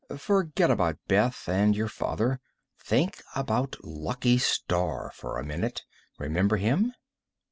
Forget 0.17 0.71
about 0.71 0.97
Beth 1.07 1.47
and 1.47 1.75
your 1.75 1.87
father. 1.87 2.39
Think 2.79 3.21
about 3.35 3.75
'Lucky 3.83 4.39
Starr' 4.39 5.11
for 5.13 5.37
a 5.37 5.43
minute. 5.45 5.83
Remember 6.17 6.57
him?" 6.57 6.95